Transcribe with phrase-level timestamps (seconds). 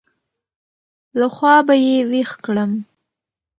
[1.19, 2.71] له خوابه يې وېښ کړم.